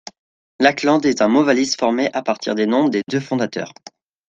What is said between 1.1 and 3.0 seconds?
un mot-valise formé à partir des noms